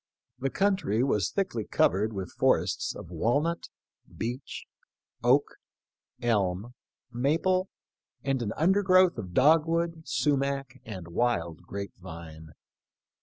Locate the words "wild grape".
11.09-11.93